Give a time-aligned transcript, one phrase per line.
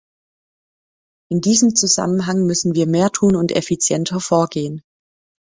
[1.29, 4.81] In diesem Zusammenhang müssen wir mehr tun und effizienter vorgehen.